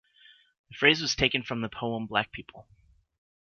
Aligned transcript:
The 0.71 0.75
phrase 0.77 0.99
was 0.99 1.13
taken 1.15 1.43
from 1.43 1.61
the 1.61 1.69
poem, 1.69 2.07
Black 2.07 2.31
People! 2.31 2.67